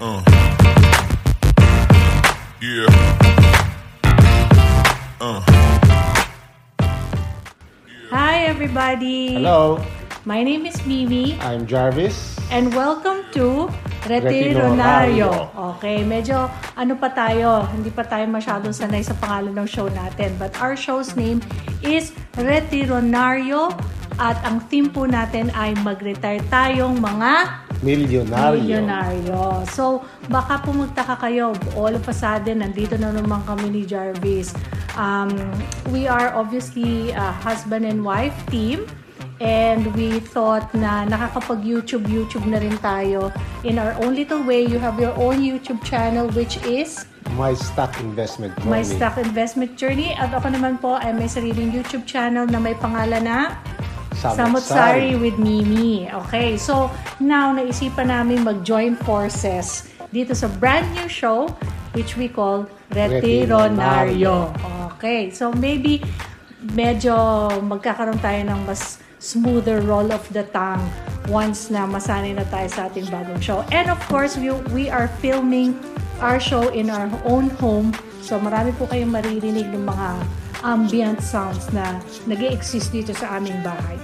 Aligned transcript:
Uh. 0.00 0.24
Yeah. 2.56 2.88
Uh. 5.20 5.44
Hi, 8.08 8.48
everybody. 8.48 9.36
Hello, 9.36 9.76
My 10.24 10.40
name 10.40 10.64
is 10.64 10.80
Mimi, 10.88 11.36
I'm 11.44 11.68
Jarvis. 11.68 12.40
and 12.48 12.72
welcome 12.72 13.28
to 13.36 13.68
Retironario. 14.08 15.52
Okay, 15.76 16.00
medyo 16.00 16.48
ano 16.80 16.96
pa 16.96 17.12
tayo, 17.12 17.68
hindi 17.68 17.92
pa 17.92 18.00
tayo 18.00 18.24
masyadong 18.24 18.72
sanay 18.72 19.04
sa 19.04 19.12
pangalan 19.20 19.52
ng 19.52 19.68
show 19.68 19.92
natin. 19.92 20.32
But 20.40 20.56
our 20.64 20.80
show's 20.80 21.12
name 21.12 21.44
is 21.84 22.16
Retironario 22.40 23.68
at 24.16 24.40
ang 24.48 24.64
theme 24.72 24.88
po 24.88 25.04
natin 25.04 25.52
ay 25.52 25.76
mag-retire 25.84 26.40
tayong 26.48 26.96
mga 26.96 27.32
Milyonaryo. 27.80 28.60
Milyonaryo. 28.60 29.64
So, 29.72 30.04
baka 30.28 30.60
po 30.60 30.76
magtaka 30.76 31.16
kayo, 31.16 31.56
all 31.76 31.96
of 31.96 32.04
a 32.04 32.14
sudden, 32.14 32.60
nandito 32.60 33.00
na 33.00 33.12
naman 33.12 33.40
kami 33.48 33.72
ni 33.72 33.82
Jarvis. 33.88 34.52
Um, 35.00 35.32
we 35.88 36.04
are 36.04 36.32
obviously 36.36 37.10
a 37.16 37.32
husband 37.40 37.88
and 37.88 38.04
wife 38.04 38.36
team. 38.52 38.84
And 39.40 39.88
we 39.96 40.20
thought 40.20 40.68
na 40.76 41.08
nakakapag-YouTube, 41.08 42.04
YouTube 42.04 42.44
na 42.44 42.60
rin 42.60 42.76
tayo. 42.84 43.32
In 43.64 43.80
our 43.80 43.96
own 44.04 44.12
little 44.12 44.44
way, 44.44 44.60
you 44.60 44.76
have 44.76 45.00
your 45.00 45.16
own 45.16 45.40
YouTube 45.40 45.80
channel 45.80 46.28
which 46.36 46.60
is 46.68 47.08
My 47.38 47.54
stock 47.54 47.96
investment 48.00 48.56
journey. 48.58 48.70
My 48.70 48.82
Stock 48.82 49.16
Investment 49.16 49.72
Journey. 49.78 50.12
At 50.16 50.34
ako 50.34 50.50
naman 50.56 50.80
po 50.82 50.98
ay 50.98 51.14
may 51.14 51.28
sariling 51.30 51.70
YouTube 51.70 52.04
channel 52.08 52.48
na 52.48 52.58
may 52.58 52.74
pangalan 52.74 53.22
na 53.22 53.56
Samot-sari 54.20 55.16
with 55.16 55.40
Mimi. 55.40 56.04
Okay, 56.28 56.60
so 56.60 56.92
now 57.16 57.56
naisipan 57.56 58.12
namin 58.12 58.44
mag-join 58.44 58.92
forces 59.00 59.88
dito 60.12 60.36
sa 60.36 60.52
brand 60.60 60.84
new 60.92 61.08
show 61.08 61.48
which 61.96 62.20
we 62.20 62.28
call 62.28 62.68
Retironario. 62.92 64.52
Okay, 64.94 65.32
so 65.32 65.48
maybe 65.56 66.04
medyo 66.76 67.48
magkakaroon 67.64 68.20
tayo 68.20 68.44
ng 68.44 68.60
mas 68.68 69.00
smoother 69.20 69.80
roll 69.84 70.12
of 70.12 70.24
the 70.32 70.44
tongue 70.52 70.80
once 71.28 71.68
na 71.68 71.84
masanay 71.88 72.36
na 72.36 72.44
tayo 72.48 72.68
sa 72.68 72.88
ating 72.88 73.08
bagong 73.08 73.40
show. 73.40 73.64
And 73.72 73.88
of 73.88 74.00
course, 74.08 74.36
we, 74.36 74.52
we 74.72 74.84
are 74.92 75.08
filming 75.20 75.76
our 76.20 76.40
show 76.40 76.68
in 76.72 76.92
our 76.92 77.08
own 77.24 77.48
home. 77.60 77.96
So 78.20 78.36
marami 78.36 78.76
po 78.76 78.84
kayong 78.88 79.12
maririnig 79.12 79.72
ng 79.72 79.84
mga 79.88 80.08
ambient 80.62 81.20
sounds 81.24 81.68
na 81.72 82.00
nag 82.28 82.40
exist 82.44 82.92
dito 82.92 83.12
sa 83.16 83.40
aming 83.40 83.60
bahay. 83.64 83.96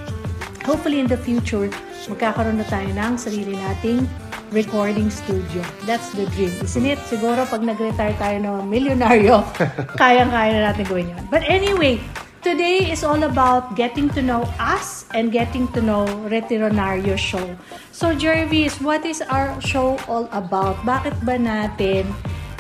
Hopefully 0.67 0.99
in 0.99 1.07
the 1.07 1.19
future, 1.19 1.71
magkakaroon 2.11 2.59
na 2.59 2.67
tayo 2.67 2.91
ng 2.91 3.15
sarili 3.15 3.55
nating 3.55 4.03
recording 4.51 5.11
studio. 5.11 5.63
That's 5.87 6.11
the 6.15 6.27
dream, 6.35 6.55
isn't 6.63 6.87
it? 6.87 6.99
Siguro 7.07 7.47
pag 7.47 7.63
nag-retire 7.63 8.15
tayo 8.19 8.37
ng 8.43 8.67
milyonaryo, 8.67 9.43
kayang-kaya 10.01 10.51
na 10.59 10.61
natin 10.71 10.85
gawin 10.87 11.15
yun. 11.15 11.23
But 11.31 11.47
anyway, 11.47 11.99
today 12.43 12.87
is 12.91 13.03
all 13.03 13.23
about 13.27 13.75
getting 13.75 14.11
to 14.15 14.23
know 14.23 14.47
us 14.59 15.07
and 15.15 15.35
getting 15.35 15.67
to 15.75 15.83
know 15.83 16.07
Retironario 16.31 17.19
Show. 17.19 17.47
So 17.91 18.15
Jervis, 18.15 18.79
what 18.79 19.03
is 19.03 19.23
our 19.27 19.55
show 19.63 19.99
all 20.07 20.31
about? 20.31 20.79
Bakit 20.87 21.27
ba 21.27 21.39
natin 21.39 22.07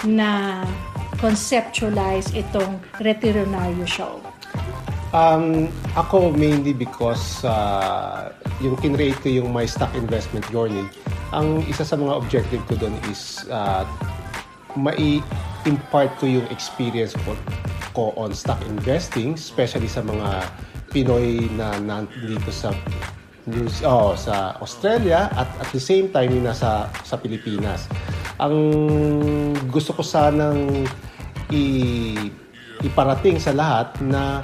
na 0.06 0.62
conceptualize 1.18 2.32
itong 2.36 2.80
Retironario 3.00 3.84
Show? 3.88 4.20
Um, 5.16 5.72
ako 5.96 6.34
mainly 6.34 6.76
because 6.76 7.40
uh, 7.46 8.34
yung 8.60 8.76
kinrate 8.76 9.16
ko 9.22 9.28
yung 9.30 9.48
my 9.54 9.64
stock 9.64 9.92
investment 9.96 10.44
journey, 10.52 10.84
ang 11.32 11.64
isa 11.64 11.86
sa 11.86 11.96
mga 11.96 12.12
objective 12.12 12.62
ko 12.68 12.76
doon 12.76 12.94
is 13.08 13.46
uh, 13.48 13.86
mai-impart 14.76 16.12
ko 16.20 16.28
yung 16.28 16.46
experience 16.52 17.16
ko, 17.24 17.32
ko 17.96 18.12
on 18.20 18.36
stock 18.36 18.60
investing, 18.68 19.34
especially 19.34 19.88
sa 19.88 20.04
mga 20.04 20.46
Pinoy 20.92 21.50
na 21.56 21.76
nandito 21.82 22.48
sa 22.48 22.72
news 23.46 23.82
oh, 23.86 24.18
sa 24.18 24.58
Australia 24.58 25.30
at 25.38 25.46
at 25.62 25.68
the 25.70 25.82
same 25.82 26.10
time 26.10 26.34
yung 26.34 26.46
nasa 26.46 26.90
sa 27.06 27.14
Pilipinas. 27.20 27.86
Ang 28.42 28.56
gusto 29.70 29.94
ko 29.94 30.02
sanang 30.02 30.84
i 31.52 31.64
iparating 32.82 33.40
sa 33.40 33.54
lahat 33.54 33.88
na 34.02 34.42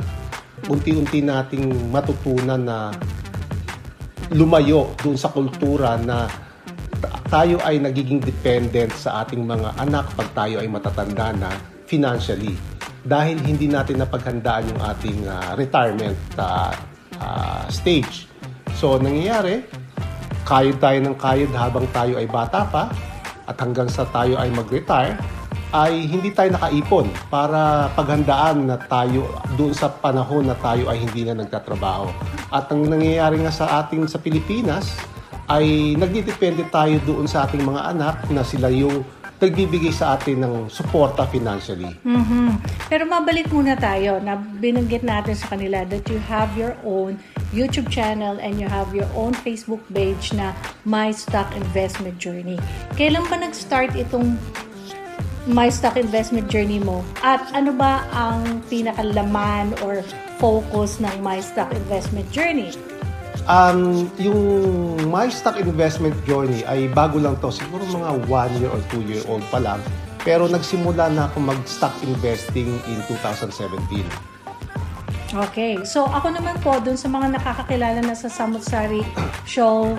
unti-unti 0.70 1.20
nating 1.20 1.90
matutunan 1.90 2.62
na 2.62 2.94
lumayo 4.32 4.94
dun 5.02 5.18
sa 5.18 5.28
kultura 5.28 5.98
na 6.00 6.30
ta- 7.02 7.20
tayo 7.28 7.60
ay 7.66 7.82
nagiging 7.82 8.22
dependent 8.22 8.94
sa 8.94 9.26
ating 9.26 9.44
mga 9.44 9.76
anak 9.76 10.06
pag 10.16 10.28
tayo 10.32 10.62
ay 10.62 10.68
matatanda 10.70 11.34
na 11.36 11.50
financially 11.84 12.56
dahil 13.02 13.36
hindi 13.42 13.66
natin 13.66 13.98
napaghandaan 14.00 14.70
yung 14.70 14.80
ating 14.80 15.19
ah, 15.26 15.52
retirement 15.58 16.19
ah, 16.38 16.70
ah, 17.19 17.66
stage. 17.66 18.30
So, 18.78 18.96
nangyayari, 18.96 19.66
kayod 20.46 20.78
tayo 20.78 20.98
ng 21.02 21.16
kayod 21.19 21.50
habang 21.54 21.86
tayo 21.90 22.19
ay 22.19 22.26
bata 22.30 22.66
pa 22.70 22.88
at 23.46 23.56
hanggang 23.58 23.90
sa 23.90 24.06
tayo 24.08 24.38
ay 24.38 24.48
mag-retire, 24.54 25.19
ay 25.72 26.04
hindi 26.04 26.28
tayo 26.36 26.52
nakaipon 26.52 27.08
para 27.32 27.88
paghandaan 27.96 28.68
na 28.68 28.76
tayo 28.76 29.24
doon 29.56 29.72
sa 29.72 29.88
panahon 29.88 30.44
na 30.44 30.56
tayo 30.60 30.92
ay 30.92 31.00
hindi 31.00 31.24
na 31.24 31.40
nagtatrabaho. 31.40 32.12
At 32.52 32.68
ang 32.68 32.84
nangyayari 32.84 33.40
nga 33.40 33.52
sa 33.52 33.80
ating 33.80 34.04
sa 34.04 34.20
Pilipinas 34.20 34.92
ay 35.48 35.96
nagdidepende 35.96 36.68
tayo 36.68 37.00
doon 37.08 37.24
sa 37.24 37.48
ating 37.48 37.64
mga 37.64 37.88
anak 37.88 38.16
na 38.28 38.44
sila 38.44 38.68
yung 38.68 39.00
nagbibigay 39.42 39.90
sa 39.90 40.14
atin 40.14 40.38
ng 40.38 40.54
suporta 40.70 41.26
financially. 41.26 41.90
Mhm. 42.06 42.62
Pero 42.86 43.10
mabalik 43.10 43.50
muna 43.50 43.74
tayo 43.74 44.22
na 44.22 44.38
binanggit 44.38 45.02
natin 45.02 45.34
sa 45.34 45.50
kanila 45.50 45.82
that 45.90 46.06
you 46.06 46.22
have 46.30 46.54
your 46.54 46.78
own 46.86 47.18
YouTube 47.50 47.90
channel 47.90 48.38
and 48.38 48.62
you 48.62 48.70
have 48.70 48.94
your 48.94 49.10
own 49.18 49.34
Facebook 49.34 49.82
page 49.90 50.30
na 50.30 50.54
My 50.86 51.10
Stock 51.10 51.50
Investment 51.58 52.22
Journey. 52.22 52.62
Kailan 52.94 53.26
ba 53.26 53.34
nag-start 53.42 53.98
itong 53.98 54.38
My 55.50 55.66
Stock 55.75 55.98
Investment 55.98 56.47
Journey 56.47 56.78
mo? 56.78 57.03
At 57.19 57.50
ano 57.50 57.75
ba 57.75 58.06
ang 58.14 58.62
pinakalaman 58.70 59.75
or 59.82 60.06
focus 60.38 61.03
ng 61.03 61.19
My 61.19 61.42
Stock 61.42 61.75
Investment 61.75 62.30
Journey? 62.30 62.70
Um, 63.50 64.06
yung 64.22 64.38
My 65.10 65.26
Stock 65.26 65.58
Investment 65.58 66.14
Journey 66.22 66.62
ay 66.62 66.86
bago 66.94 67.19
lang 67.19 67.42
to, 67.42 67.50
siguro 67.50 67.82
mga 67.91 68.22
one 68.31 68.52
year 68.62 68.70
or 68.70 68.78
two 68.94 69.02
year 69.02 69.22
old 69.26 69.42
pa 69.50 69.58
lang. 69.58 69.82
Pero 70.22 70.47
nagsimula 70.47 71.10
na 71.10 71.26
ako 71.26 71.50
mag-stock 71.50 71.94
investing 72.06 72.78
in 72.86 73.02
2017. 73.10 74.06
Okay. 75.32 75.81
So, 75.82 76.06
ako 76.06 76.38
naman 76.38 76.60
po, 76.62 76.78
dun 76.78 76.94
sa 76.94 77.10
mga 77.10 77.41
nakakakilala 77.41 78.04
na 78.04 78.14
sa 78.14 78.31
Samutsari 78.31 79.02
Show 79.42 79.98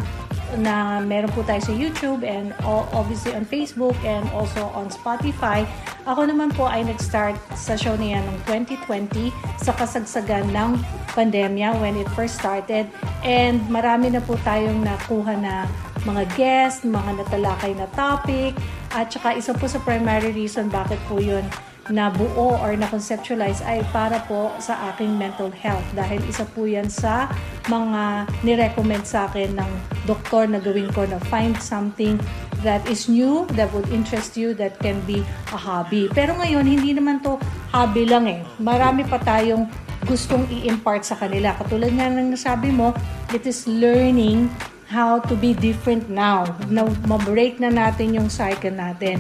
na 0.60 1.02
meron 1.02 1.32
po 1.34 1.42
tayo 1.46 1.62
sa 1.64 1.74
YouTube 1.74 2.22
and 2.22 2.54
obviously 2.94 3.34
on 3.34 3.46
Facebook 3.46 3.98
and 4.06 4.26
also 4.34 4.70
on 4.78 4.90
Spotify. 4.90 5.66
Ako 6.06 6.28
naman 6.28 6.52
po 6.54 6.68
ay 6.68 6.86
nag-start 6.86 7.40
sa 7.58 7.74
show 7.74 7.96
na 7.96 8.18
yan 8.18 8.24
noong 8.28 8.42
2020 8.78 9.32
sa 9.62 9.72
kasagsagan 9.74 10.50
ng 10.52 10.78
pandemya 11.14 11.78
when 11.80 11.98
it 11.98 12.10
first 12.14 12.38
started. 12.38 12.86
And 13.24 13.64
marami 13.72 14.14
na 14.14 14.22
po 14.22 14.38
tayong 14.42 14.84
nakuha 14.84 15.34
na 15.40 15.66
mga 16.04 16.24
guests, 16.36 16.84
mga 16.84 17.24
natalakay 17.24 17.72
na 17.74 17.88
topic. 17.96 18.54
At 18.94 19.10
saka 19.10 19.40
isa 19.40 19.56
po 19.58 19.66
sa 19.66 19.82
primary 19.82 20.36
reason 20.36 20.70
bakit 20.70 21.02
po 21.10 21.18
yun 21.18 21.46
na 21.92 22.08
buo 22.08 22.56
or 22.64 22.80
na 22.80 22.88
conceptualize 22.88 23.60
ay 23.68 23.84
para 23.92 24.24
po 24.24 24.56
sa 24.64 24.94
aking 24.94 25.20
mental 25.20 25.52
health 25.52 25.84
dahil 25.92 26.24
isa 26.32 26.48
po 26.56 26.64
yan 26.64 26.88
sa 26.88 27.28
mga 27.68 28.32
nirecommend 28.48 29.04
sa 29.04 29.28
akin 29.28 29.60
ng 29.60 29.72
doktor 30.08 30.48
na 30.48 30.64
gawin 30.64 30.88
ko 30.96 31.04
na 31.04 31.20
find 31.28 31.60
something 31.60 32.16
that 32.64 32.80
is 32.88 33.12
new, 33.12 33.44
that 33.60 33.68
would 33.76 33.88
interest 33.92 34.40
you, 34.40 34.56
that 34.56 34.80
can 34.80 34.96
be 35.04 35.20
a 35.52 35.60
hobby. 35.60 36.08
Pero 36.16 36.40
ngayon, 36.40 36.64
hindi 36.64 36.96
naman 36.96 37.20
to 37.20 37.36
hobby 37.76 38.08
lang 38.08 38.32
eh. 38.32 38.40
Marami 38.64 39.04
pa 39.04 39.20
tayong 39.20 39.68
gustong 40.08 40.48
i-impart 40.48 41.04
sa 41.04 41.20
kanila. 41.20 41.52
Katulad 41.60 41.92
nga 41.92 42.08
ng 42.08 42.32
nasabi 42.32 42.72
mo, 42.72 42.96
it 43.36 43.44
is 43.44 43.68
learning 43.68 44.48
how 44.88 45.20
to 45.20 45.36
be 45.36 45.52
different 45.52 46.08
now. 46.08 46.48
Na 46.72 46.88
ma-break 47.04 47.60
na 47.60 47.68
natin 47.68 48.16
yung 48.16 48.32
cycle 48.32 48.72
natin 48.72 49.20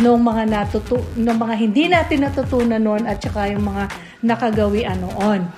nung 0.00 0.20
mga 0.20 0.44
natutu 0.44 1.00
nung 1.16 1.40
mga 1.40 1.54
hindi 1.56 1.88
natin 1.88 2.28
natutunan 2.28 2.80
noon 2.80 3.08
at 3.08 3.16
saka 3.22 3.48
yung 3.48 3.64
mga 3.64 3.84
nakagawian 4.20 5.00
noon. 5.00 5.48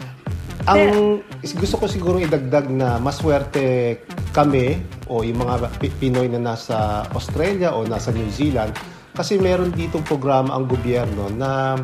Ang 0.62 1.18
gusto 1.42 1.74
ko 1.74 1.90
siguro 1.90 2.22
idagdag 2.22 2.70
na 2.70 3.02
maswerte 3.02 3.98
kami 4.30 4.78
o 5.10 5.26
yung 5.26 5.42
mga 5.42 5.74
Pinoy 5.98 6.30
na 6.30 6.54
nasa 6.54 7.02
Australia 7.10 7.74
o 7.74 7.82
nasa 7.82 8.14
New 8.14 8.30
Zealand 8.30 8.70
kasi 9.12 9.42
meron 9.42 9.74
ditong 9.74 10.06
programa 10.06 10.54
ang 10.54 10.70
gobyerno 10.70 11.28
na 11.34 11.74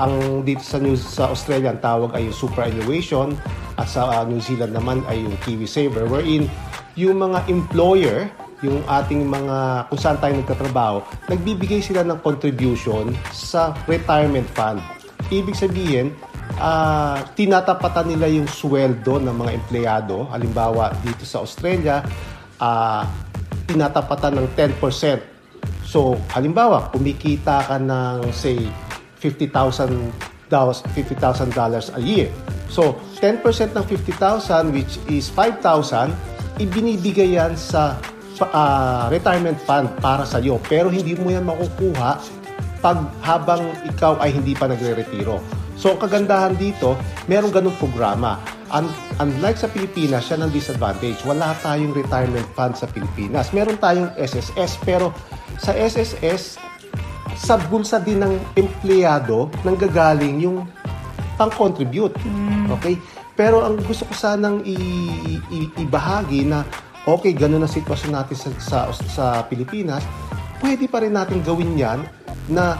ang 0.00 0.42
dito 0.42 0.64
sa 0.64 0.80
New 0.80 0.96
sa 0.96 1.28
Australia 1.28 1.70
ang 1.76 1.80
tawag 1.84 2.10
ay 2.16 2.26
yung 2.26 2.36
superannuation 2.36 3.36
at 3.76 3.86
sa 3.86 4.08
uh, 4.08 4.24
New 4.24 4.40
Zealand 4.40 4.72
naman 4.72 5.04
ay 5.12 5.20
yung 5.20 5.36
Kiwi 5.44 5.68
Saver 5.68 6.08
wherein 6.08 6.48
yung 6.96 7.20
mga 7.20 7.44
employer 7.52 8.32
yung 8.66 8.82
ating 8.84 9.22
mga 9.22 9.86
kung 9.86 10.00
saan 10.00 10.18
tayo 10.18 10.34
nagtatrabaho, 10.34 10.98
nagbibigay 11.30 11.78
sila 11.78 12.02
ng 12.02 12.18
contribution 12.20 13.14
sa 13.30 13.72
retirement 13.86 14.46
fund. 14.52 14.82
Ibig 15.30 15.54
sabihin, 15.54 16.12
uh, 16.58 17.22
tinatapatan 17.34 18.10
nila 18.10 18.26
yung 18.30 18.50
sweldo 18.50 19.22
ng 19.22 19.34
mga 19.34 19.52
empleyado. 19.54 20.26
Halimbawa, 20.30 20.92
dito 21.02 21.22
sa 21.22 21.42
Australia, 21.42 22.02
uh, 22.58 23.02
tinatapatan 23.66 24.42
ng 24.42 24.48
10%. 24.54 24.78
So, 25.86 26.18
halimbawa, 26.34 26.90
kumikita 26.90 27.62
ka 27.66 27.78
ng, 27.78 28.30
say, 28.34 28.58
$50,000 29.22 30.36
$50,000 30.46 31.98
a 31.98 32.00
year. 32.02 32.30
So, 32.70 32.98
10% 33.18 33.74
ng 33.74 33.82
50,000 33.82 34.70
which 34.70 34.98
is 35.10 35.26
5,000, 35.30 36.14
ibinibigay 36.62 37.34
yan 37.34 37.58
sa 37.58 37.98
uh, 38.44 39.08
retirement 39.08 39.56
fund 39.64 39.88
para 40.04 40.28
sa 40.28 40.36
iyo. 40.36 40.60
Pero 40.68 40.92
hindi 40.92 41.16
mo 41.16 41.32
yan 41.32 41.48
makukuha 41.48 42.20
pag 42.84 42.98
habang 43.24 43.72
ikaw 43.88 44.20
ay 44.20 44.36
hindi 44.36 44.52
pa 44.52 44.68
nagre-retiro. 44.68 45.40
So, 45.76 45.92
ang 45.92 46.00
kagandahan 46.00 46.56
dito, 46.56 46.96
meron 47.28 47.52
ganung 47.52 47.76
programa. 47.76 48.40
Un- 48.72 48.92
unlike 49.20 49.60
sa 49.60 49.68
Pilipinas, 49.68 50.28
siya 50.28 50.40
ng 50.40 50.52
disadvantage. 50.52 51.20
Wala 51.24 51.52
tayong 51.60 51.92
retirement 51.92 52.48
fund 52.56 52.76
sa 52.76 52.88
Pilipinas. 52.88 53.52
Meron 53.52 53.76
tayong 53.80 54.12
SSS, 54.16 54.80
pero 54.84 55.12
sa 55.60 55.76
SSS, 55.76 56.60
sa 57.36 57.60
bulsa 57.68 58.00
din 58.00 58.24
ng 58.24 58.32
empleyado 58.56 59.52
nanggagaling 59.60 60.40
yung 60.40 60.64
pang-contribute. 61.36 62.16
Mm. 62.24 62.72
Okay? 62.80 62.96
Pero 63.36 63.60
ang 63.60 63.76
gusto 63.84 64.08
ko 64.08 64.16
sanang 64.16 64.64
i- 64.64 65.36
i- 65.52 65.72
ibahagi 65.84 66.48
na 66.48 66.64
okay, 67.06 67.32
ganun 67.32 67.62
ang 67.62 67.70
sitwasyon 67.70 68.12
natin 68.12 68.36
sa, 68.36 68.50
sa, 68.58 68.78
sa 68.90 69.24
Pilipinas, 69.46 70.02
pwede 70.58 70.90
pa 70.90 71.00
rin 71.00 71.14
natin 71.14 71.40
gawin 71.46 71.78
yan 71.78 72.02
na 72.50 72.76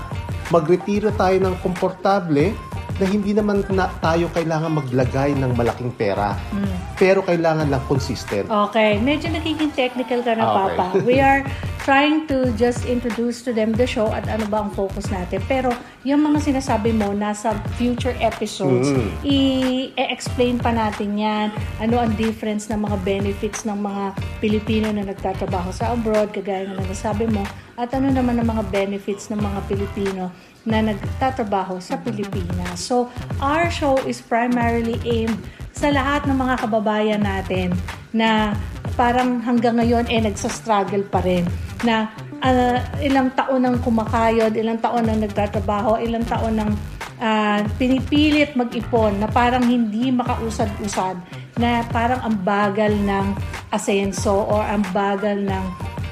magretiro 0.51 1.15
tayo 1.15 1.39
ng 1.39 1.55
komportable 1.63 2.55
na 2.97 3.05
hindi 3.05 3.37
naman 3.37 3.61
na 3.69 3.93
tayo 4.01 4.33
kailangan 4.33 4.73
maglagay 4.73 5.37
ng 5.37 5.53
malaking 5.53 5.93
pera. 5.93 6.33
Mm. 6.49 6.77
Pero 6.97 7.21
kailangan 7.21 7.69
lang 7.69 7.83
consistent. 7.85 8.49
Okay. 8.49 8.97
Medyo 8.97 9.37
nagiging 9.37 9.69
technical 9.77 10.25
ka 10.25 10.33
na, 10.33 10.45
okay. 10.49 10.57
Papa. 10.57 10.85
We 11.09 11.21
are 11.21 11.45
trying 11.87 12.27
to 12.27 12.51
just 12.59 12.83
introduce 12.91 13.47
to 13.47 13.55
them 13.55 13.71
the 13.71 13.87
show 13.87 14.11
at 14.11 14.27
ano 14.27 14.43
ba 14.51 14.67
ang 14.67 14.75
focus 14.75 15.07
natin. 15.07 15.39
Pero 15.47 15.71
yung 16.03 16.19
mga 16.19 16.43
sinasabi 16.43 16.91
mo, 16.91 17.15
nasa 17.15 17.55
future 17.79 18.19
episodes, 18.19 18.91
mm. 18.91 19.23
i-explain 19.23 20.59
pa 20.59 20.75
natin 20.75 21.15
yan. 21.15 21.55
Ano 21.79 22.03
ang 22.03 22.11
difference 22.19 22.67
ng 22.75 22.83
mga 22.83 23.07
benefits 23.07 23.63
ng 23.63 23.79
mga 23.79 24.19
Pilipino 24.43 24.91
na 24.91 25.07
nagtatrabaho 25.07 25.71
sa 25.71 25.95
abroad, 25.95 26.35
kagaya 26.35 26.67
ng 26.67 26.91
nasabi 26.91 27.31
mo, 27.31 27.47
at 27.79 27.95
ano 27.95 28.11
naman 28.11 28.43
ang 28.43 28.51
mga 28.51 28.67
benefits 28.75 29.31
ng 29.31 29.39
mga 29.39 29.61
Pilipino 29.71 30.35
na 30.67 30.83
nagtatrabaho 30.83 31.79
sa 31.79 32.03
Pilipinas. 32.03 32.83
So, 32.83 33.15
our 33.39 33.71
show 33.71 33.95
is 34.11 34.19
primarily 34.19 34.99
aimed 35.07 35.39
sa 35.71 35.95
lahat 35.95 36.27
ng 36.27 36.35
mga 36.35 36.67
kababayan 36.67 37.23
natin 37.23 37.71
na 38.11 38.59
parang 38.99 39.39
hanggang 39.47 39.79
ngayon 39.79 40.11
eh 40.11 40.19
nagsa-struggle 40.19 41.07
pa 41.07 41.23
rin 41.23 41.47
na 41.85 42.09
uh, 42.41 42.79
ilang 43.03 43.33
taon 43.35 43.65
nang 43.65 43.79
kumakayod, 43.83 44.55
ilang 44.57 44.81
taon 44.81 45.05
nang 45.05 45.21
nagtatrabaho, 45.21 46.01
ilang 46.01 46.25
taon 46.25 46.57
nang 46.57 46.73
uh, 47.21 47.61
pinipilit 47.77 48.57
mag-ipon 48.57 49.21
na 49.21 49.29
parang 49.29 49.65
hindi 49.65 50.09
makausad-usad 50.13 51.17
na 51.57 51.85
parang 51.89 52.21
ang 52.25 52.37
bagal 52.45 52.93
ng 52.93 53.27
asenso 53.73 54.45
or 54.49 54.63
ang 54.65 54.85
bagal 54.93 55.37
ng 55.37 55.65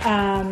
um, 0.04 0.48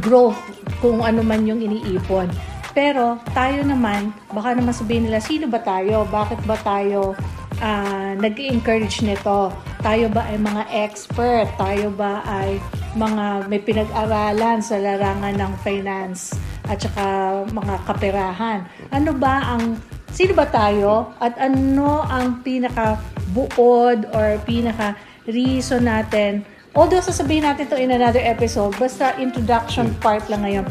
growth 0.00 0.38
kung 0.78 1.02
ano 1.02 1.20
man 1.20 1.44
yung 1.44 1.60
iniipon. 1.60 2.30
Pero 2.74 3.22
tayo 3.30 3.62
naman, 3.62 4.10
baka 4.34 4.58
naman 4.58 4.74
sabihin 4.74 5.06
nila, 5.06 5.22
sino 5.22 5.46
ba 5.46 5.62
tayo? 5.62 6.02
Bakit 6.10 6.42
ba 6.42 6.58
tayo 6.58 7.14
uh, 7.62 8.12
nag-encourage 8.18 9.06
nito? 9.06 9.54
Tayo 9.78 10.10
ba 10.10 10.26
ay 10.26 10.42
mga 10.42 10.64
expert? 10.74 11.46
Tayo 11.54 11.94
ba 11.94 12.26
ay 12.26 12.58
mga 12.94 13.50
may 13.50 13.60
pinag-aralan 13.60 14.58
sa 14.62 14.78
larangan 14.78 15.34
ng 15.34 15.52
finance 15.62 16.34
at 16.70 16.78
saka 16.80 17.04
mga 17.50 17.74
kaperahan? 17.86 18.58
Ano 18.94 19.12
ba 19.14 19.54
ang 19.54 19.78
sino 20.14 20.32
ba 20.32 20.46
tayo? 20.46 21.12
At 21.18 21.34
ano 21.38 22.06
ang 22.06 22.40
pinaka 22.46 22.98
buod 23.34 24.10
or 24.14 24.38
pinaka 24.46 24.94
reason 25.26 25.90
natin? 25.90 26.46
Although 26.74 27.02
sasabihin 27.02 27.46
natin 27.46 27.70
to 27.70 27.78
in 27.78 27.94
another 27.94 28.22
episode, 28.22 28.74
basta 28.78 29.14
introduction 29.22 29.94
part 30.02 30.26
lang 30.26 30.42
ngayon 30.42 30.66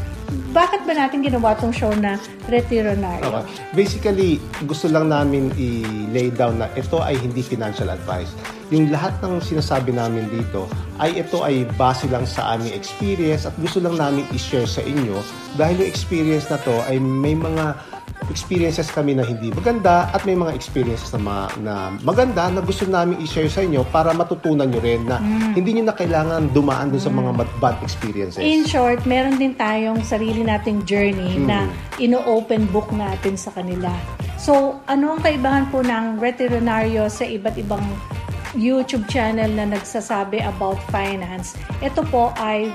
bakit 0.54 0.86
ba 0.86 0.94
natin 0.98 1.26
ginawa 1.26 1.54
tong 1.58 1.74
show 1.74 1.92
na 1.98 2.18
Retiro 2.50 2.94
Nario? 2.98 3.42
Okay. 3.42 3.46
Basically, 3.74 4.32
gusto 4.66 4.90
lang 4.90 5.10
namin 5.10 5.54
i-lay 5.58 6.30
down 6.34 6.62
na 6.62 6.70
ito 6.78 7.02
ay 7.02 7.18
hindi 7.18 7.42
financial 7.42 7.90
advice. 7.90 8.34
Yung 8.74 8.90
lahat 8.90 9.18
ng 9.22 9.42
sinasabi 9.42 9.94
namin 9.94 10.30
dito 10.34 10.66
ay 10.98 11.22
ito 11.22 11.42
ay 11.46 11.66
base 11.78 12.10
lang 12.10 12.26
sa 12.26 12.58
aming 12.58 12.74
experience 12.74 13.46
at 13.46 13.54
gusto 13.62 13.82
lang 13.82 13.98
namin 13.98 14.26
i-share 14.34 14.70
sa 14.70 14.82
inyo 14.82 15.22
dahil 15.58 15.86
yung 15.86 15.90
experience 15.90 16.50
na 16.50 16.58
to 16.62 16.74
ay 16.90 16.98
may 16.98 17.38
mga 17.38 17.78
experiences 18.34 18.90
kami 18.90 19.14
na 19.14 19.22
hindi 19.22 19.54
maganda 19.54 20.10
at 20.10 20.26
may 20.26 20.34
mga 20.34 20.58
experiences 20.58 21.14
na, 21.14 21.22
ma, 21.22 21.38
na 21.62 21.94
maganda 22.02 22.50
na 22.50 22.66
gusto 22.66 22.90
namin 22.90 23.22
i-share 23.22 23.46
sa 23.46 23.62
inyo 23.62 23.86
para 23.94 24.10
matutunan 24.10 24.66
nyo 24.66 24.82
rin 24.82 25.06
na 25.06 25.22
mm. 25.22 25.54
hindi 25.54 25.78
nyo 25.78 25.94
na 25.94 25.96
kailangan 25.96 26.50
dumaan 26.50 26.90
dun 26.90 26.98
sa 26.98 27.14
mga 27.14 27.30
mm. 27.38 27.62
bad 27.62 27.78
experiences. 27.86 28.42
In 28.42 28.66
short, 28.66 29.06
meron 29.06 29.38
din 29.38 29.54
tayong 29.54 30.02
sarili 30.02 30.42
nating 30.42 30.82
journey 30.90 31.38
mm. 31.38 31.46
na 31.46 31.70
ino-open 32.02 32.66
book 32.74 32.90
natin 32.90 33.38
sa 33.38 33.54
kanila. 33.54 33.94
So, 34.42 34.82
ano 34.90 35.14
ang 35.14 35.22
kaibahan 35.22 35.70
po 35.70 35.86
ng 35.86 36.18
veterinaryo 36.18 37.06
sa 37.14 37.30
iba't 37.30 37.56
ibang 37.62 37.86
YouTube 38.58 39.06
channel 39.06 39.48
na 39.54 39.70
nagsasabi 39.70 40.42
about 40.42 40.82
finance? 40.90 41.54
Ito 41.86 42.02
po 42.10 42.34
ay 42.42 42.74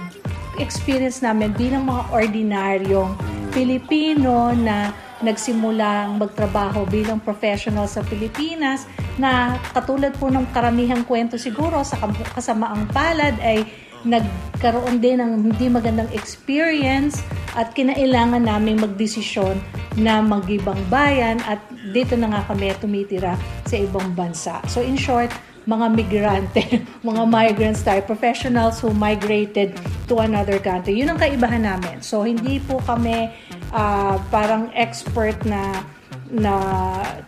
experience 0.63 1.19
namin 1.19 1.51
bilang 1.59 1.91
mga 1.91 2.03
ordinaryong 2.15 3.19
mm. 3.19 3.51
Pilipino 3.51 4.55
na 4.55 4.95
nagsimulang 5.23 6.19
magtrabaho 6.19 6.87
bilang 6.87 7.19
professional 7.19 7.91
sa 7.91 8.07
Pilipinas 8.07 8.87
na 9.19 9.59
katulad 9.75 10.15
po 10.15 10.31
ng 10.31 10.47
karamihang 10.55 11.03
kwento 11.03 11.35
siguro 11.35 11.83
sa 11.83 11.99
kasamaang 12.39 12.87
palad 12.95 13.35
ay 13.43 13.67
nagkaroon 14.07 15.03
din 15.03 15.19
ng 15.19 15.33
hindi 15.51 15.67
magandang 15.67 16.07
experience 16.15 17.19
at 17.59 17.75
kinailangan 17.75 18.47
namin 18.47 18.79
magdesisyon 18.79 19.59
na 19.99 20.23
magibang 20.23 20.79
bayan 20.87 21.43
at 21.51 21.59
dito 21.91 22.15
na 22.15 22.31
nga 22.31 22.47
kami 22.47 22.71
tumitira 22.79 23.35
sa 23.67 23.75
ibang 23.75 24.15
bansa. 24.15 24.63
So 24.71 24.79
in 24.79 24.95
short, 24.95 25.35
mga 25.67 25.87
migrante, 25.93 26.65
mga 27.09 27.23
migrants 27.27 27.83
tayo, 27.83 28.01
professionals 28.07 28.79
who 28.79 28.95
migrated 28.95 29.75
to 30.07 30.23
another 30.23 30.57
country. 30.63 30.97
Yun 30.97 31.13
ang 31.13 31.21
kaibahan 31.21 31.67
namin. 31.67 32.01
So 32.01 32.23
hindi 32.23 32.63
po 32.63 32.79
kami 32.87 33.29
uh, 33.73 34.17
parang 34.33 34.73
expert 34.75 35.37
na 35.45 35.85
na 36.29 36.61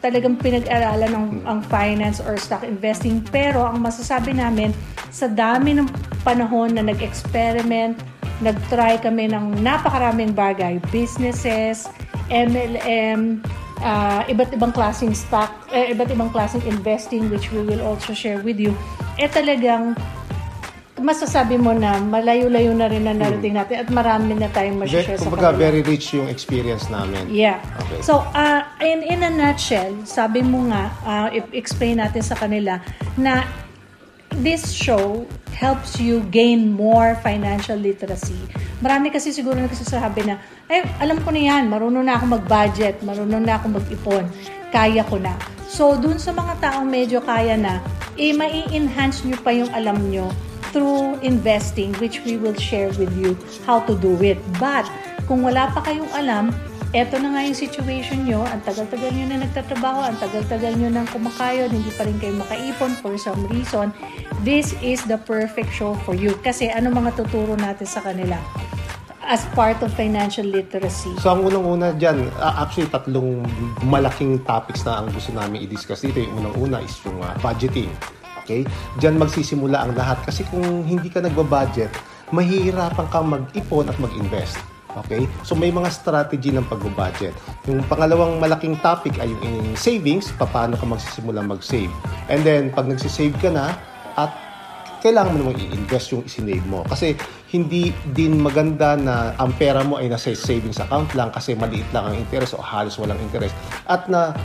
talagang 0.04 0.36
pinag-aralan 0.36 1.08
ng 1.08 1.26
ang 1.48 1.60
finance 1.72 2.20
or 2.20 2.36
stock 2.36 2.60
investing. 2.60 3.24
Pero 3.32 3.64
ang 3.64 3.80
masasabi 3.80 4.36
namin 4.36 4.76
sa 5.08 5.24
dami 5.24 5.72
ng 5.72 5.88
panahon 6.20 6.76
na 6.76 6.84
nag-experiment 6.84 7.96
nag-try 8.40 8.96
kami 8.96 9.28
ng 9.28 9.60
napakaraming 9.60 10.32
bagay. 10.32 10.80
Businesses 10.88 11.86
MLM 12.32 13.44
uh, 13.84 14.22
iba't 14.26 14.50
ibang 14.56 14.72
klaseng 14.72 15.12
stock 15.12 15.52
eh, 15.70 15.92
iba't 15.92 16.08
ibang 16.08 16.32
klaseng 16.32 16.64
investing 16.64 17.28
which 17.28 17.52
we 17.52 17.60
will 17.60 17.84
also 17.84 18.16
share 18.16 18.40
with 18.40 18.56
you. 18.56 18.72
Eh 19.20 19.28
talagang 19.28 19.92
masasabi 21.00 21.56
mo 21.56 21.72
na 21.72 21.96
malayo-layo 21.96 22.76
na 22.76 22.86
rin 22.86 23.08
na 23.08 23.16
narating 23.16 23.56
natin 23.56 23.80
at 23.80 23.88
marami 23.88 24.36
na 24.36 24.52
tayong 24.52 24.76
ma-share 24.76 25.16
sa 25.16 25.32
kanila. 25.32 25.56
very 25.56 25.80
rich 25.80 26.12
yung 26.12 26.28
experience 26.28 26.92
namin. 26.92 27.24
Yeah. 27.32 27.58
Okay. 27.80 28.04
So, 28.04 28.20
uh, 28.36 28.68
in, 28.84 29.00
in 29.02 29.24
a 29.24 29.32
nutshell, 29.32 29.96
sabi 30.04 30.44
mo 30.44 30.68
nga, 30.68 30.92
uh, 31.02 31.28
explain 31.56 32.04
natin 32.04 32.20
sa 32.20 32.36
kanila 32.36 32.84
na 33.16 33.48
this 34.44 34.70
show 34.76 35.24
helps 35.56 35.96
you 35.98 36.20
gain 36.28 36.70
more 36.70 37.16
financial 37.24 37.80
literacy. 37.80 38.38
Marami 38.84 39.08
kasi 39.08 39.32
siguro 39.32 39.56
nagsasabi 39.56 40.28
na, 40.28 40.36
ay, 40.68 40.84
alam 41.00 41.18
ko 41.24 41.32
na 41.32 41.40
yan, 41.40 41.68
marunong 41.68 42.04
na 42.04 42.20
ako 42.20 42.38
mag-budget, 42.38 43.00
marunong 43.00 43.42
na 43.42 43.56
ako 43.56 43.80
mag-ipon, 43.80 44.24
kaya 44.68 45.02
ko 45.08 45.16
na. 45.16 45.34
So, 45.66 45.96
dun 45.96 46.20
sa 46.20 46.36
mga 46.36 46.60
taong 46.60 46.88
medyo 46.88 47.24
kaya 47.24 47.56
na, 47.56 47.80
eh, 48.20 48.36
mai-enhance 48.36 49.24
nyo 49.24 49.36
pa 49.40 49.50
yung 49.52 49.72
alam 49.72 49.96
nyo 50.12 50.28
through 50.70 51.18
investing, 51.20 51.94
which 51.98 52.22
we 52.24 52.38
will 52.38 52.56
share 52.56 52.88
with 52.96 53.10
you 53.18 53.36
how 53.66 53.82
to 53.86 53.94
do 53.98 54.14
it. 54.22 54.38
But, 54.58 54.86
kung 55.30 55.46
wala 55.46 55.70
pa 55.70 55.82
kayong 55.82 56.10
alam, 56.14 56.50
eto 56.90 57.22
na 57.22 57.30
nga 57.30 57.46
yung 57.46 57.54
situation 57.54 58.26
nyo, 58.26 58.42
ang 58.42 58.62
tagal-tagal 58.66 59.14
nyo 59.14 59.26
na 59.30 59.46
nagtatrabaho, 59.46 60.10
ang 60.10 60.18
tagal-tagal 60.18 60.74
nyo 60.74 60.90
nang 60.90 61.06
kumakayod, 61.14 61.70
hindi 61.70 61.90
pa 61.94 62.02
rin 62.02 62.18
kayo 62.18 62.34
makaipon 62.34 62.98
for 62.98 63.14
some 63.14 63.46
reason, 63.50 63.94
this 64.42 64.74
is 64.82 64.98
the 65.06 65.18
perfect 65.22 65.70
show 65.70 65.94
for 66.02 66.18
you. 66.18 66.34
Kasi 66.42 66.66
ano 66.66 66.90
mga 66.90 67.14
tuturo 67.14 67.54
natin 67.54 67.86
sa 67.86 68.02
kanila? 68.02 68.38
as 69.30 69.46
part 69.54 69.78
of 69.86 69.94
financial 69.94 70.42
literacy? 70.42 71.14
So 71.22 71.30
ang 71.30 71.46
unang-una 71.46 71.94
dyan, 71.94 72.26
actually 72.42 72.90
tatlong 72.90 73.46
malaking 73.86 74.42
topics 74.42 74.82
na 74.82 74.98
ang 74.98 75.06
gusto 75.14 75.30
namin 75.30 75.62
i-discuss 75.62 76.02
dito. 76.02 76.18
Yung 76.18 76.42
unang-una 76.42 76.82
is 76.82 76.98
yung 77.06 77.22
uh, 77.22 77.30
budgeting. 77.38 77.94
Okay? 78.50 78.66
Diyan 78.98 79.22
magsisimula 79.22 79.86
ang 79.86 79.94
lahat 79.94 80.18
kasi 80.26 80.42
kung 80.50 80.82
hindi 80.82 81.06
ka 81.06 81.22
nagba-budget, 81.22 81.94
mahihirapan 82.34 83.06
kang 83.14 83.30
mag-ipon 83.30 83.86
at 83.86 83.94
mag-invest. 84.02 84.58
Okay? 85.06 85.30
So 85.46 85.54
may 85.54 85.70
mga 85.70 85.86
strategy 85.94 86.50
ng 86.50 86.66
pag-budget. 86.66 87.30
Yung 87.70 87.86
pangalawang 87.86 88.42
malaking 88.42 88.74
topic 88.82 89.14
ay 89.22 89.30
yung 89.30 89.78
savings, 89.78 90.34
paano 90.34 90.74
ka 90.74 90.82
magsisimula 90.82 91.46
mag-save. 91.46 91.94
And 92.26 92.42
then 92.42 92.74
pag 92.74 92.90
nagsisave 92.90 93.38
ka 93.38 93.54
na 93.54 93.78
at 94.18 94.49
kailangan 95.00 95.34
mo 95.34 95.36
namang 95.42 95.58
i-invest 95.58 96.14
yung 96.14 96.22
isinave 96.28 96.64
mo. 96.68 96.84
Kasi 96.86 97.16
hindi 97.50 97.90
din 98.14 98.38
maganda 98.38 98.94
na 98.94 99.34
ang 99.34 99.56
pera 99.58 99.82
mo 99.82 99.98
ay 99.98 100.06
nasa 100.06 100.30
savings 100.36 100.78
account 100.78 101.10
lang 101.18 101.34
kasi 101.34 101.58
maliit 101.58 101.88
lang 101.90 102.12
ang 102.12 102.16
interest 102.16 102.54
o 102.54 102.62
halos 102.62 102.94
walang 103.00 103.18
interest. 103.18 103.56
At 103.90 104.06
na 104.06 104.36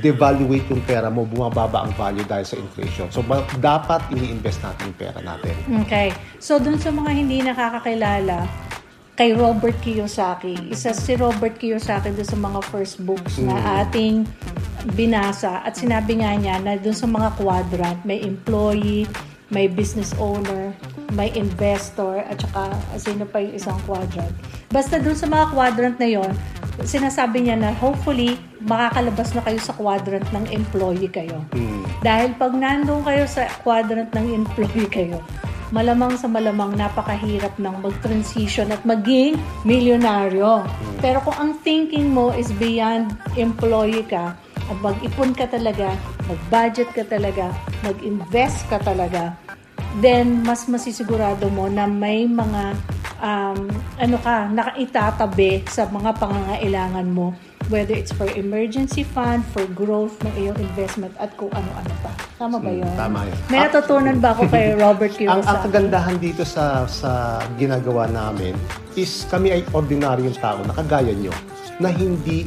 devaluate 0.00 0.68
yung 0.70 0.84
pera 0.86 1.10
mo, 1.10 1.26
bumababa 1.26 1.82
ang 1.88 1.92
value 1.96 2.24
dahil 2.28 2.46
sa 2.46 2.56
inflation. 2.60 3.10
So, 3.10 3.24
dapat 3.58 4.04
ini-invest 4.12 4.62
natin 4.62 4.94
yung 4.94 4.98
pera 5.00 5.18
natin. 5.24 5.54
Okay. 5.88 6.12
So, 6.38 6.60
dun 6.60 6.78
sa 6.78 6.92
mga 6.92 7.10
hindi 7.10 7.42
nakakakilala, 7.42 8.44
kay 9.16 9.32
Robert 9.32 9.80
Kiyosaki. 9.80 10.68
Isa 10.68 10.92
si 10.92 11.16
Robert 11.16 11.56
Kiyosaki 11.56 12.12
doon 12.12 12.28
sa 12.28 12.36
mga 12.36 12.60
first 12.68 13.00
books 13.00 13.40
na 13.40 13.56
mm. 13.56 13.80
ating 13.80 14.14
binasa 14.92 15.64
at 15.64 15.74
sinabi 15.74 16.20
nga 16.20 16.36
niya 16.36 16.60
na 16.60 16.76
doon 16.76 16.94
sa 16.94 17.08
mga 17.08 17.32
quadrant 17.40 18.00
may 18.04 18.20
employee, 18.22 19.08
may 19.50 19.70
business 19.70 20.10
owner, 20.18 20.74
may 21.14 21.30
investor, 21.38 22.22
at 22.26 22.42
saka 22.42 22.74
sino 22.98 23.22
pa 23.28 23.38
yung 23.38 23.54
isang 23.54 23.78
quadrant. 23.86 24.34
Basta 24.74 24.98
doon 24.98 25.14
sa 25.14 25.30
mga 25.30 25.44
quadrant 25.54 25.96
na 26.02 26.08
yon, 26.10 26.32
sinasabi 26.82 27.46
niya 27.46 27.56
na 27.56 27.70
hopefully 27.70 28.34
makakalabas 28.66 29.30
na 29.38 29.42
kayo 29.46 29.58
sa 29.62 29.72
quadrant 29.78 30.26
ng 30.34 30.46
employee 30.50 31.10
kayo. 31.10 31.38
Mm. 31.54 31.82
Dahil 32.02 32.34
pag 32.34 32.52
nandun 32.52 33.06
kayo 33.06 33.24
sa 33.30 33.46
quadrant 33.62 34.10
ng 34.10 34.26
employee 34.34 34.90
kayo, 34.90 35.22
malamang 35.74 36.14
sa 36.14 36.30
malamang 36.30 36.74
napakahirap 36.78 37.54
ng 37.58 37.74
mag-transition 37.82 38.70
at 38.70 38.82
maging 38.86 39.34
milyonaryo. 39.66 40.62
Hmm. 40.62 40.96
Pero 41.02 41.18
kung 41.26 41.34
ang 41.34 41.52
thinking 41.66 42.14
mo 42.14 42.30
is 42.30 42.50
beyond 42.54 43.10
employee 43.34 44.06
ka, 44.06 44.38
at 44.66 44.78
mag-ipon 44.82 45.30
ka 45.32 45.46
talaga, 45.46 45.94
mag-budget 46.26 46.90
ka 46.92 47.04
talaga, 47.06 47.54
mag-invest 47.86 48.66
ka 48.66 48.78
talaga, 48.82 49.34
then 50.02 50.42
mas 50.42 50.66
masisigurado 50.66 51.48
mo 51.50 51.70
na 51.70 51.88
may 51.88 52.26
mga 52.26 52.74
um, 53.22 53.70
ano 53.96 54.16
ka, 54.20 54.50
nakaitatabi 54.50 55.64
sa 55.70 55.88
mga 55.88 56.10
pangangailangan 56.18 57.08
mo 57.08 57.32
whether 57.68 57.94
it's 57.94 58.14
for 58.14 58.26
emergency 58.38 59.02
fund, 59.02 59.42
for 59.50 59.66
growth 59.74 60.14
ng 60.22 60.34
iyong 60.38 60.58
investment, 60.58 61.10
at 61.18 61.34
kung 61.34 61.50
ano-ano 61.50 61.94
pa. 62.02 62.12
Tama 62.38 62.56
ba 62.62 62.70
yun? 62.70 62.92
Tama 62.94 63.26
yun. 63.26 63.38
May 63.50 63.58
natutunan 63.66 64.16
ba 64.22 64.28
ako 64.38 64.42
kay 64.50 64.66
Robert 64.82 65.12
Kiyosaki? 65.14 65.34
ang, 65.34 65.42
ang 65.42 65.58
kagandahan 65.66 66.16
dito 66.22 66.42
sa 66.46 66.86
sa 66.86 67.42
ginagawa 67.58 68.06
namin 68.06 68.54
is 68.94 69.26
kami 69.26 69.52
ay 69.52 69.62
ordinaryong 69.74 70.36
tao 70.38 70.62
na 70.62 70.72
kagaya 70.72 71.12
nyo 71.12 71.34
na 71.82 71.90
hindi 71.92 72.46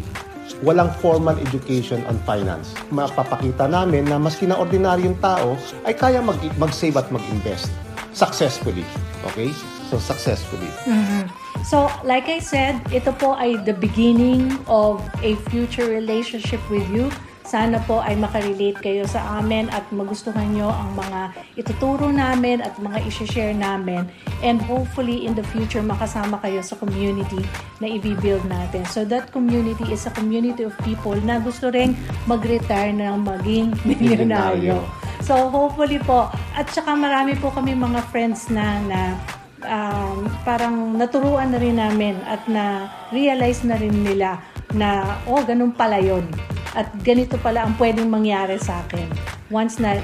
walang 0.62 0.92
formal 1.00 1.38
education 1.38 2.02
on 2.10 2.18
finance. 2.26 2.74
Mapapakita 2.92 3.70
namin 3.70 4.10
na 4.10 4.18
maski 4.18 4.50
na 4.50 4.58
ordinaryong 4.58 5.18
tao 5.22 5.56
ay 5.86 5.94
kaya 5.94 6.20
mag, 6.22 6.38
mag-save 6.58 6.98
at 6.98 7.08
mag-invest 7.14 7.72
successfully. 8.14 8.86
Okay? 9.34 9.52
So, 9.90 9.98
successfully. 9.98 10.70
Mm-hmm. 10.86 11.26
So, 11.66 11.90
like 12.06 12.30
I 12.30 12.40
said, 12.40 12.80
ito 12.94 13.12
po 13.18 13.34
ay 13.36 13.58
the 13.66 13.74
beginning 13.74 14.54
of 14.70 15.02
a 15.26 15.36
future 15.50 15.90
relationship 15.90 16.62
with 16.70 16.86
you. 16.94 17.10
Sana 17.50 17.82
po 17.90 17.98
ay 17.98 18.14
makarelate 18.14 18.78
kayo 18.78 19.10
sa 19.10 19.42
amin 19.42 19.74
at 19.74 19.82
magustuhan 19.90 20.54
nyo 20.54 20.70
ang 20.70 20.94
mga 20.94 21.34
ituturo 21.58 22.14
namin 22.14 22.62
at 22.62 22.78
mga 22.78 23.02
isi-share 23.10 23.58
namin. 23.58 24.06
And 24.46 24.62
hopefully 24.62 25.26
in 25.26 25.34
the 25.34 25.42
future 25.50 25.82
makasama 25.82 26.38
kayo 26.46 26.62
sa 26.62 26.78
community 26.78 27.42
na 27.82 27.90
i-build 27.90 28.46
natin. 28.46 28.86
So 28.86 29.02
that 29.10 29.34
community 29.34 29.82
is 29.90 30.06
a 30.06 30.14
community 30.14 30.62
of 30.62 30.78
people 30.86 31.18
na 31.26 31.42
gusto 31.42 31.74
rin 31.74 31.98
mag-retire 32.30 32.94
na 32.94 33.18
maging 33.18 33.74
milyonaryo. 33.90 34.86
So 35.26 35.50
hopefully 35.50 35.98
po, 36.06 36.30
at 36.54 36.70
saka 36.70 36.94
marami 36.94 37.34
po 37.34 37.50
kami 37.50 37.74
mga 37.74 38.14
friends 38.14 38.54
na 38.54 38.78
na 38.86 39.18
um, 39.66 40.30
parang 40.46 40.94
naturuan 40.94 41.50
na 41.50 41.58
rin 41.58 41.82
namin 41.82 42.14
at 42.30 42.46
na-realize 42.46 43.66
na 43.66 43.74
rin 43.82 44.06
nila 44.06 44.38
na, 44.78 45.18
oh, 45.26 45.42
ganun 45.42 45.74
pala 45.74 45.98
yun. 45.98 46.30
At 46.78 46.94
ganito 47.02 47.40
pala 47.42 47.66
ang 47.66 47.74
pwedeng 47.82 48.10
mangyari 48.10 48.62
sa 48.62 48.86
akin. 48.86 49.10
Once 49.50 49.82
na 49.82 49.98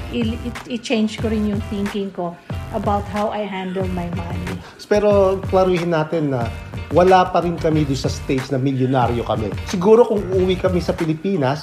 i-change 0.66 1.22
ko 1.22 1.30
rin 1.30 1.46
yung 1.46 1.62
thinking 1.70 2.10
ko 2.10 2.34
about 2.74 3.06
how 3.14 3.30
I 3.30 3.46
handle 3.46 3.86
my 3.94 4.10
money. 4.18 4.58
Pero 4.90 5.38
klaruhin 5.46 5.94
natin 5.94 6.34
na 6.34 6.50
wala 6.90 7.30
pa 7.30 7.42
rin 7.42 7.54
kami 7.54 7.86
doon 7.86 7.98
sa 7.98 8.10
stage 8.10 8.50
na 8.50 8.58
milyonaryo 8.58 9.22
kami. 9.22 9.50
Siguro 9.70 10.06
kung 10.06 10.22
uuwi 10.34 10.58
kami 10.58 10.82
sa 10.82 10.94
Pilipinas, 10.94 11.62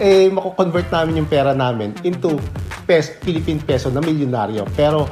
eh, 0.00 0.32
mako-convert 0.32 0.88
namin 0.88 1.24
yung 1.24 1.28
pera 1.28 1.52
namin 1.52 1.92
into 2.04 2.40
pes, 2.88 3.20
Philippine 3.20 3.60
peso 3.60 3.92
na 3.92 4.00
milyonaryo. 4.00 4.64
Pero 4.72 5.04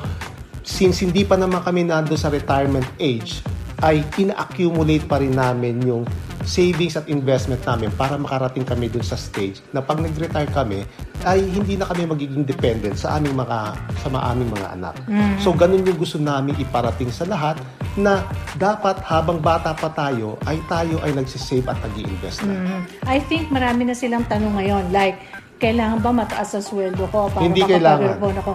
since 0.64 1.05
hindi 1.05 1.28
pa 1.28 1.37
naman 1.37 1.61
kami 1.61 1.85
nando 1.85 2.16
sa 2.16 2.33
retirement 2.33 2.87
age, 2.97 3.45
ay 3.85 4.00
ina-accumulate 4.16 5.04
pa 5.04 5.21
rin 5.21 5.37
namin 5.37 5.83
yung 5.85 6.04
savings 6.47 6.95
at 6.95 7.11
investment 7.11 7.61
namin 7.66 7.90
para 7.99 8.14
makarating 8.14 8.62
kami 8.62 8.87
dun 8.87 9.02
sa 9.02 9.18
stage 9.18 9.61
na 9.75 9.83
pag 9.83 9.99
nag-retire 9.99 10.49
kami, 10.54 10.87
ay 11.26 11.42
hindi 11.42 11.75
na 11.75 11.90
kami 11.90 12.06
magiging 12.06 12.47
dependent 12.47 12.95
sa 12.95 13.18
aming 13.18 13.35
mga 13.35 13.75
sa 13.99 14.09
aming 14.30 14.49
mga 14.54 14.68
anak. 14.78 14.95
Mm-hmm. 15.11 15.42
So 15.42 15.50
ganun 15.50 15.83
yung 15.83 15.99
gusto 15.99 16.23
namin 16.23 16.54
iparating 16.62 17.11
sa 17.11 17.26
lahat 17.26 17.59
na 17.99 18.23
dapat 18.54 19.02
habang 19.02 19.42
bata 19.42 19.75
pa 19.75 19.90
tayo 19.90 20.38
ay 20.47 20.62
tayo 20.71 21.02
ay 21.02 21.11
nagsisave 21.18 21.66
at 21.66 21.76
nag-iinvest 21.83 22.47
na. 22.47 22.54
Mm-hmm. 22.54 22.80
I 23.11 23.18
think 23.26 23.50
marami 23.50 23.90
na 23.90 23.95
silang 23.99 24.23
tanong 24.30 24.54
ngayon 24.54 24.95
like 24.95 25.18
kailangan 25.57 25.99
ba 26.05 26.11
mataas 26.13 26.53
sa 26.53 26.61
sweldo 26.61 27.09
ko 27.09 27.33
para 27.33 27.45
Hindi 27.45 27.65
kailangan. 27.65 28.21
ako? 28.21 28.53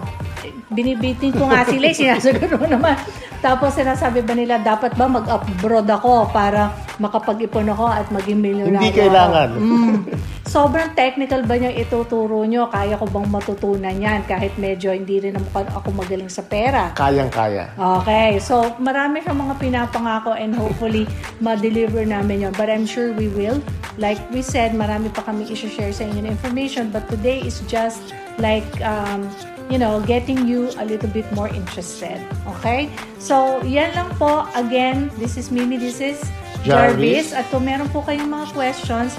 Binibitin 0.70 1.34
ko 1.34 1.50
nga 1.50 1.66
sila, 1.70 1.90
eh, 1.90 1.94
sinasagot 1.94 2.54
mo 2.56 2.66
naman. 2.78 2.94
Tapos 3.42 3.74
sinasabi 3.74 4.22
ba 4.22 4.34
nila, 4.38 4.62
dapat 4.62 4.94
ba 4.94 5.10
mag-abroad 5.10 5.88
ako 5.90 6.30
para 6.30 6.70
makapag-ipon 7.02 7.66
ako 7.68 7.86
at 7.90 8.06
maging 8.08 8.38
milyonaryo 8.38 8.78
Hindi 8.78 8.90
kailangan. 8.94 9.48
Mm. 9.58 9.96
Sobrang 10.52 10.92
technical 10.92 11.48
ba 11.48 11.56
niya 11.56 11.72
ituturo 11.72 12.44
nyo? 12.44 12.68
Kaya 12.68 13.00
ko 13.00 13.08
bang 13.08 13.24
matutunan 13.24 13.96
yan 13.96 14.20
kahit 14.28 14.52
medyo 14.60 14.92
hindi 14.92 15.16
rin 15.16 15.32
ako 15.56 15.88
magaling 15.96 16.28
sa 16.28 16.44
pera? 16.44 16.92
Kayang-kaya. 16.92 17.72
Okay. 17.72 18.36
So, 18.36 18.76
marami 18.76 19.24
siyang 19.24 19.40
mga 19.48 19.56
pinapangako 19.56 20.36
and 20.36 20.52
hopefully 20.52 21.08
ma-deliver 21.44 22.04
namin 22.04 22.44
yon 22.44 22.52
But 22.52 22.68
I'm 22.68 22.84
sure 22.84 23.16
we 23.16 23.32
will. 23.32 23.64
Like 23.96 24.20
we 24.28 24.44
said, 24.44 24.76
marami 24.76 25.08
pa 25.08 25.24
kami 25.24 25.48
i-share 25.48 25.88
sa 25.88 26.04
inyo 26.04 26.28
na 26.28 26.36
information. 26.36 26.92
But 26.92 27.08
today 27.08 27.40
is 27.40 27.64
just 27.64 28.12
like 28.36 28.68
um, 28.84 29.32
you 29.72 29.80
know, 29.80 30.04
getting 30.04 30.44
you 30.44 30.68
a 30.76 30.84
little 30.84 31.08
bit 31.08 31.24
more 31.32 31.48
interested. 31.48 32.20
Okay? 32.60 32.92
So, 33.16 33.64
yan 33.64 33.96
lang 33.96 34.12
po. 34.20 34.44
Again, 34.52 35.08
this 35.16 35.40
is 35.40 35.48
Mimi, 35.48 35.80
this 35.80 36.04
is 36.04 36.20
Jarvis. 36.60 36.68
Jarvis. 36.68 37.26
At 37.32 37.48
kung 37.48 37.64
meron 37.64 37.88
po 37.88 38.04
kayong 38.04 38.28
mga 38.28 38.52
questions, 38.52 39.16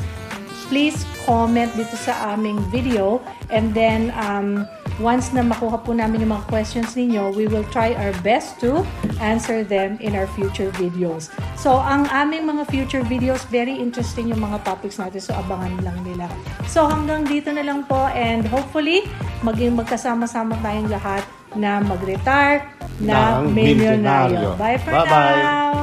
please 0.67 1.05
comment 1.23 1.69
dito 1.75 1.95
sa 1.95 2.35
aming 2.35 2.59
video. 2.71 3.19
And 3.53 3.71
then, 3.71 4.11
um, 4.19 4.67
once 5.01 5.33
na 5.33 5.41
makuha 5.41 5.81
po 5.81 5.95
namin 5.95 6.25
yung 6.25 6.33
mga 6.35 6.45
questions 6.49 6.93
ninyo, 6.93 7.33
we 7.33 7.49
will 7.49 7.65
try 7.73 7.97
our 7.97 8.13
best 8.21 8.59
to 8.61 8.85
answer 9.23 9.65
them 9.65 9.97
in 10.03 10.13
our 10.13 10.29
future 10.37 10.69
videos. 10.77 11.33
So, 11.57 11.79
ang 11.79 12.05
aming 12.13 12.45
mga 12.45 12.69
future 12.69 13.03
videos, 13.05 13.45
very 13.49 13.73
interesting 13.73 14.29
yung 14.29 14.43
mga 14.43 14.61
topics 14.67 15.01
natin. 15.01 15.21
So, 15.23 15.33
abangan 15.33 15.81
lang 15.81 15.97
nila. 16.05 16.29
So, 16.69 16.85
hanggang 16.85 17.25
dito 17.25 17.49
na 17.49 17.65
lang 17.65 17.87
po 17.89 18.09
and 18.13 18.45
hopefully, 18.45 19.07
maging 19.41 19.79
magkasama-sama 19.79 20.59
tayong 20.61 20.89
lahat 20.91 21.23
na 21.53 21.81
mag-retire 21.81 22.65
na 23.01 23.41
milyonaryo. 23.41 23.53
milyonaryo. 23.53 24.49
Bye 24.57 24.79
for 24.81 24.91
Bye-bye. 24.93 25.41
now! 25.41 25.82